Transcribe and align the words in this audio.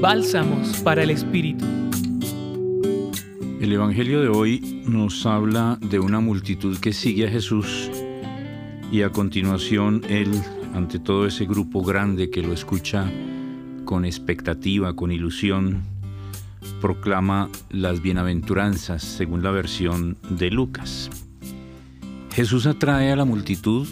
Bálsamos 0.00 0.78
para 0.78 1.02
el 1.02 1.10
Espíritu. 1.10 1.62
El 3.60 3.70
Evangelio 3.70 4.22
de 4.22 4.28
hoy 4.28 4.82
nos 4.86 5.26
habla 5.26 5.78
de 5.78 5.98
una 5.98 6.20
multitud 6.20 6.78
que 6.78 6.94
sigue 6.94 7.26
a 7.26 7.30
Jesús 7.30 7.90
y 8.90 9.02
a 9.02 9.10
continuación 9.10 10.00
Él, 10.08 10.30
ante 10.72 10.98
todo 10.98 11.26
ese 11.26 11.44
grupo 11.44 11.82
grande 11.82 12.30
que 12.30 12.40
lo 12.40 12.54
escucha 12.54 13.12
con 13.84 14.06
expectativa, 14.06 14.96
con 14.96 15.12
ilusión, 15.12 15.82
proclama 16.80 17.50
las 17.68 18.00
bienaventuranzas 18.00 19.02
según 19.02 19.42
la 19.42 19.50
versión 19.50 20.16
de 20.30 20.50
Lucas. 20.50 21.10
Jesús 22.32 22.64
atrae 22.64 23.12
a 23.12 23.16
la 23.16 23.26
multitud 23.26 23.86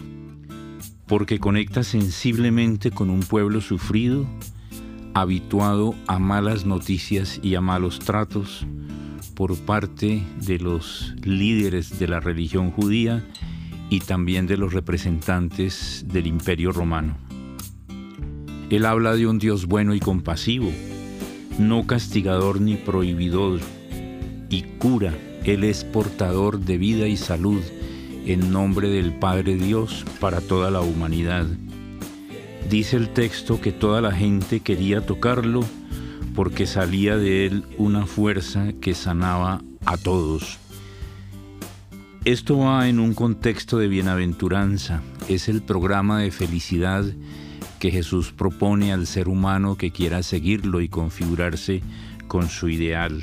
porque 1.06 1.38
conecta 1.38 1.82
sensiblemente 1.82 2.90
con 2.90 3.10
un 3.10 3.20
pueblo 3.20 3.60
sufrido, 3.60 4.26
habituado 5.20 5.94
a 6.06 6.18
malas 6.18 6.66
noticias 6.66 7.40
y 7.42 7.54
a 7.54 7.60
malos 7.60 7.98
tratos 7.98 8.66
por 9.34 9.56
parte 9.56 10.22
de 10.44 10.58
los 10.58 11.14
líderes 11.22 11.98
de 11.98 12.08
la 12.08 12.20
religión 12.20 12.70
judía 12.70 13.24
y 13.90 14.00
también 14.00 14.46
de 14.46 14.56
los 14.56 14.72
representantes 14.72 16.04
del 16.08 16.26
imperio 16.26 16.72
romano. 16.72 17.16
Él 18.70 18.84
habla 18.84 19.14
de 19.14 19.26
un 19.26 19.38
Dios 19.38 19.66
bueno 19.66 19.94
y 19.94 20.00
compasivo, 20.00 20.70
no 21.58 21.86
castigador 21.86 22.60
ni 22.60 22.76
prohibidor, 22.76 23.60
y 24.50 24.62
cura. 24.78 25.14
Él 25.44 25.64
es 25.64 25.84
portador 25.84 26.60
de 26.60 26.76
vida 26.76 27.06
y 27.06 27.16
salud 27.16 27.62
en 28.26 28.52
nombre 28.52 28.88
del 28.90 29.14
Padre 29.14 29.56
Dios 29.56 30.04
para 30.20 30.40
toda 30.40 30.70
la 30.70 30.80
humanidad. 30.80 31.46
Dice 32.68 32.98
el 32.98 33.08
texto 33.08 33.62
que 33.62 33.72
toda 33.72 34.02
la 34.02 34.12
gente 34.12 34.60
quería 34.60 35.00
tocarlo 35.00 35.64
porque 36.34 36.66
salía 36.66 37.16
de 37.16 37.46
él 37.46 37.64
una 37.78 38.04
fuerza 38.04 38.74
que 38.78 38.92
sanaba 38.92 39.62
a 39.86 39.96
todos. 39.96 40.58
Esto 42.26 42.58
va 42.58 42.90
en 42.90 43.00
un 43.00 43.14
contexto 43.14 43.78
de 43.78 43.88
bienaventuranza, 43.88 45.00
es 45.30 45.48
el 45.48 45.62
programa 45.62 46.20
de 46.20 46.30
felicidad 46.30 47.06
que 47.78 47.90
Jesús 47.90 48.32
propone 48.32 48.92
al 48.92 49.06
ser 49.06 49.28
humano 49.28 49.76
que 49.76 49.90
quiera 49.90 50.22
seguirlo 50.22 50.82
y 50.82 50.90
configurarse 50.90 51.80
con 52.26 52.50
su 52.50 52.68
ideal. 52.68 53.22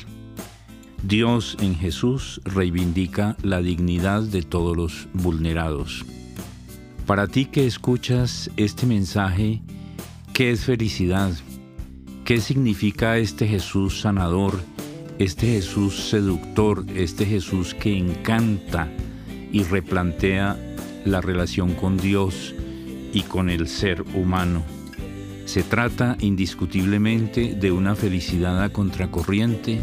Dios 1.04 1.56
en 1.62 1.76
Jesús 1.76 2.42
reivindica 2.46 3.38
la 3.44 3.62
dignidad 3.62 4.24
de 4.24 4.42
todos 4.42 4.76
los 4.76 5.08
vulnerados. 5.14 6.04
Para 7.06 7.28
ti 7.28 7.46
que 7.46 7.68
escuchas 7.68 8.50
este 8.58 8.88
mensaje, 8.88 9.62
¿qué 10.34 10.50
es 10.50 10.66
felicidad? 10.66 11.32
¿Qué 12.24 12.42
significa 12.42 13.20
este 13.20 13.48
Jesús 13.48 14.02
sanador, 14.02 14.60
este 15.20 15.46
Jesús 15.46 16.10
seductor, 16.10 16.84
este 16.96 17.28
Jesús 17.28 17.76
que 17.76 17.96
encanta 17.96 18.88
y 19.52 19.62
replantea 19.62 20.58
la 21.06 21.22
relación 21.22 21.76
con 21.76 21.98
Dios 21.98 22.56
y 23.14 23.22
con 23.22 23.52
el 23.52 23.68
ser 23.68 24.02
humano? 24.16 24.64
Se 25.46 25.62
trata 25.62 26.18
indiscutiblemente 26.22 27.54
de 27.54 27.72
una 27.72 27.94
felicidad 27.94 28.64
a 28.64 28.70
contracorriente, 28.70 29.80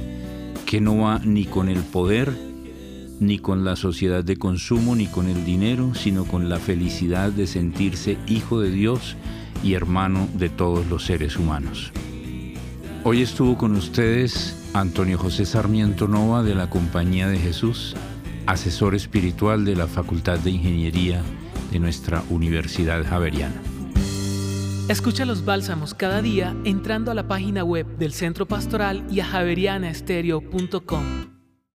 que 0.67 0.81
no 0.81 0.97
va 0.97 1.21
ni 1.21 1.45
con 1.45 1.69
el 1.69 1.85
poder, 1.85 2.37
ni 3.23 3.39
con 3.39 3.65
la 3.65 3.77
sociedad 3.77 4.25
de 4.25 4.37
consumo, 4.37 4.97
ni 4.97 5.07
con 5.07 5.29
el 5.29 5.45
dinero, 5.45 5.95
sino 5.95 6.25
con 6.25 6.49
la 6.49 6.59
felicidad 6.59 7.33
de 7.33 7.47
sentirse 7.47 8.19
hijo 8.27 8.61
de 8.61 8.71
Dios 8.71 9.17
y 9.63 9.75
hermano 9.75 10.29
de 10.35 10.49
todos 10.49 10.87
los 10.89 11.05
seres 11.05 11.37
humanos. 11.37 11.93
Hoy 13.05 13.23
estuvo 13.23 13.57
con 13.57 13.77
ustedes 13.77 14.71
Antonio 14.75 15.19
José 15.19 15.45
Sarmiento 15.45 16.09
Nova 16.09 16.43
de 16.43 16.55
la 16.55 16.71
Compañía 16.71 17.29
de 17.29 17.39
Jesús, 17.39 17.95
asesor 18.47 18.95
espiritual 18.95 19.65
de 19.65 19.77
la 19.77 19.87
Facultad 19.87 20.39
de 20.39 20.51
Ingeniería 20.51 21.23
de 21.71 21.79
nuestra 21.79 22.23
Universidad 22.31 23.05
Javeriana. 23.05 23.61
Escucha 24.89 25.25
los 25.25 25.45
bálsamos 25.45 25.95
cada 25.95 26.23
día 26.23 26.57
entrando 26.65 27.11
a 27.11 27.15
la 27.15 27.29
página 27.29 27.65
web 27.65 27.87
del 27.99 28.13
Centro 28.13 28.47
Pastoral 28.47 29.05
y 29.11 29.21
a 29.21 29.25
javerianaestereo.com. 29.25 31.32